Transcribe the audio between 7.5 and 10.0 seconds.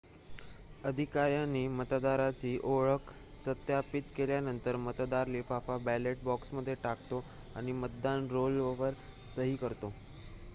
आणि मतदान रोलवर सही करतो